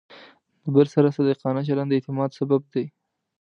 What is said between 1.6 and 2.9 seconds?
چلند د اعتماد سبب دی.